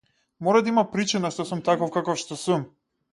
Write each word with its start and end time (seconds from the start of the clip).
Мора 0.45 0.61
да 0.67 0.71
има 0.71 0.83
причина 0.93 1.31
што 1.35 1.45
сум 1.49 1.61
таков 1.67 1.93
каков 1.99 2.21
што 2.23 2.39
сум. 2.45 2.65